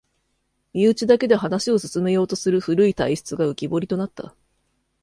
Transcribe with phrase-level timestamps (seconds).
[0.73, 4.33] 身内だけで話を進めようとする古い体質が浮きぼりとなった